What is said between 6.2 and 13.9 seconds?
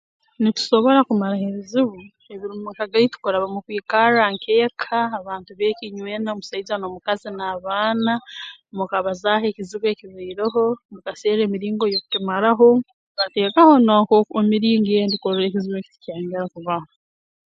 omusaija n'omukazi n'abaana mukabazaaho ekizibu ekibaireho mukaserra emiringo y'okukimaraho mukateekaho